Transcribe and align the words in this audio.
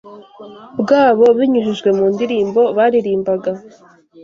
bwabo 0.81 1.25
binyujijwe 1.37 1.89
mu 1.97 2.05
ndirimbo 2.13 2.61
baririmbaga. 2.77 3.51